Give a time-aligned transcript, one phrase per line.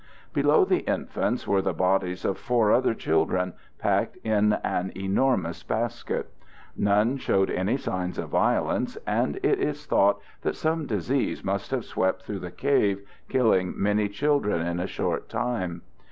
[0.33, 6.27] Below the infants were the bodies of four other children packed in an enormous basket.
[6.75, 11.85] None showed any signs of violence, and it is thought that some disease must have
[11.85, 15.83] swept through the cave, killing many children in a short time.